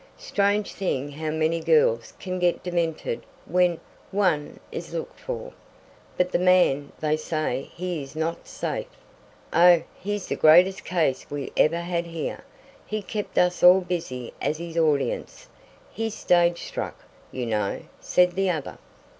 [0.17, 5.53] Strange thing how many girls can get demented when one is looked for.
[6.17, 8.87] But the man they say he is not safe."
[9.53, 12.43] "Oh, he's the greatest case we ever had here.
[12.83, 15.47] He kept us all busy as his audience.
[15.91, 18.79] He's stage struck, you know," said the other.